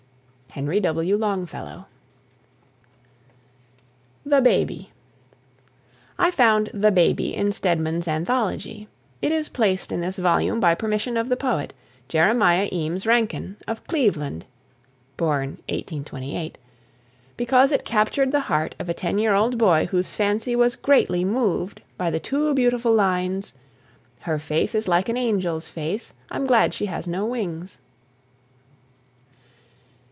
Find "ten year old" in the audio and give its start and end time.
18.93-19.57